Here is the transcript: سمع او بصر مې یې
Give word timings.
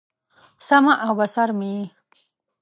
سمع 0.67 0.93
او 1.05 1.11
بصر 1.19 1.49
مې 1.57 1.71
یې 1.77 1.83